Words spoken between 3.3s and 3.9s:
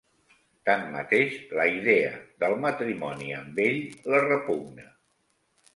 amb ell